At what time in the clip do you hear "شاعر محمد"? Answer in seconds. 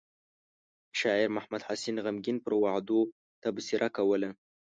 0.99-1.61